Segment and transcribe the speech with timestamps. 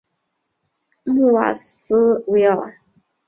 [1.05, 2.79] 穆瓦斯维尔。